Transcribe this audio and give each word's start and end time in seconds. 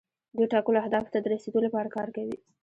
دوی 0.35 0.47
ټاکلو 0.53 0.81
اهدافو 0.83 1.13
ته 1.13 1.19
د 1.21 1.25
رسیدو 1.33 1.59
لپاره 1.65 1.93
کار 1.95 2.07
کوي. 2.15 2.35